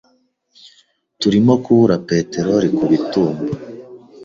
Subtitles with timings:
[1.21, 3.49] Turimo kubura peteroli kubitumba.